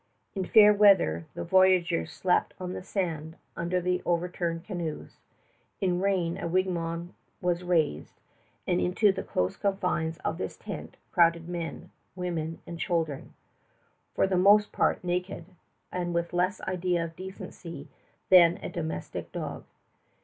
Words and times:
In 0.33 0.45
fair 0.45 0.73
weather 0.73 1.27
the 1.35 1.43
voyageurs 1.43 2.11
slept 2.11 2.55
on 2.59 2.73
the 2.73 2.81
sand 2.81 3.35
under 3.55 3.79
the 3.79 4.01
overturned 4.03 4.63
canoes; 4.63 5.17
in 5.79 6.01
rain 6.01 6.39
a 6.39 6.47
wigwam 6.47 7.13
was 7.39 7.61
raised, 7.63 8.19
and 8.65 8.81
into 8.81 9.11
the 9.11 9.21
close 9.21 9.55
confines 9.57 10.17
of 10.25 10.39
this 10.39 10.57
tent 10.57 10.97
crowded 11.11 11.47
men, 11.47 11.91
women, 12.15 12.63
and 12.65 12.79
children, 12.79 13.35
for 14.15 14.25
the 14.25 14.37
most 14.39 14.71
part 14.71 15.03
naked, 15.03 15.45
and 15.91 16.15
with 16.15 16.33
less 16.33 16.61
idea 16.61 17.03
of 17.03 17.15
decency 17.15 17.87
than 18.31 18.57
a 18.63 18.69
domestic 18.69 19.31
dog. 19.31 19.65